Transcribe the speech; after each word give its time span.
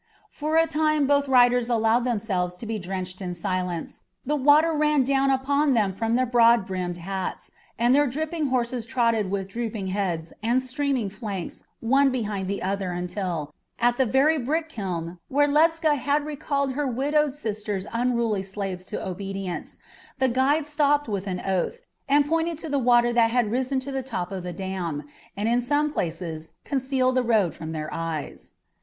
For 0.31 0.55
a 0.57 0.65
time 0.65 1.05
both 1.05 1.27
riders 1.27 1.69
allowed 1.69 2.05
themselves 2.05 2.57
to 2.57 2.65
be 2.65 2.79
drenched 2.79 3.21
in 3.21 3.35
silence. 3.35 4.01
The 4.25 4.35
water 4.35 4.73
ran 4.73 5.03
down 5.03 5.29
upon 5.29 5.75
them 5.75 5.93
from 5.93 6.13
their 6.15 6.25
broad 6.25 6.65
brimmed 6.65 6.97
hats, 6.97 7.51
and 7.77 7.93
their 7.93 8.07
dripping 8.07 8.47
horses 8.47 8.87
trotted 8.87 9.29
with 9.29 9.47
drooping 9.47 9.85
heads 9.93 10.33
and 10.41 10.59
steaming 10.59 11.11
flanks 11.11 11.65
one 11.81 12.09
behind 12.11 12.47
the 12.47 12.63
other 12.63 12.93
until, 12.93 13.53
at 13.77 13.97
the 13.97 14.07
very 14.07 14.39
brick 14.39 14.69
kiln 14.69 15.19
where 15.27 15.47
Ledscha 15.47 15.95
had 15.97 16.25
recalled 16.25 16.71
her 16.71 16.87
widowed 16.87 17.35
sister's 17.35 17.85
unruly 17.93 18.41
slaves 18.41 18.85
to 18.85 19.07
obedience, 19.07 19.77
the 20.17 20.29
guide 20.29 20.65
stopped 20.65 21.07
with 21.07 21.27
an 21.27 21.41
oath, 21.45 21.81
and 22.09 22.25
pointed 22.27 22.57
to 22.57 22.69
the 22.69 22.79
water 22.79 23.09
which 23.13 23.17
had 23.29 23.51
risen 23.51 23.79
to 23.81 23.91
the 23.91 24.01
top 24.01 24.31
of 24.31 24.41
the 24.41 24.51
dam, 24.51 25.03
and 25.37 25.47
in 25.47 25.61
some 25.61 25.91
places 25.91 26.53
concealed 26.65 27.13
the 27.13 27.21
road 27.21 27.53
from 27.53 27.71
their 27.71 27.93
eyes. 27.93 28.55